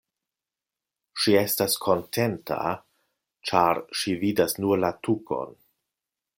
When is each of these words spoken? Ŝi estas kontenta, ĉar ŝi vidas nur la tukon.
Ŝi 1.23 1.35
estas 1.41 1.75
kontenta, 1.83 2.57
ĉar 3.51 3.85
ŝi 4.01 4.17
vidas 4.25 4.59
nur 4.65 4.85
la 4.85 4.93
tukon. 5.09 5.57